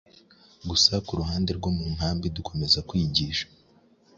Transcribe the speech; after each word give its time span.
gusa 0.69 0.93
ku 1.05 1.11
ruhande 1.19 1.51
rwo 1.57 1.69
mu 1.77 1.85
nkambi 1.95 2.27
dukomeza 2.35 2.79
kwigisha 2.89 3.45